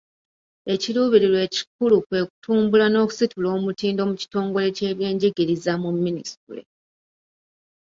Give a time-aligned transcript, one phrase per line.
[0.73, 6.63] Ekiruubirirwa ekikulu kwe kutumbula n'okusitula omutindo mu kitongole ky'ebyenjigiriza mu minisitule.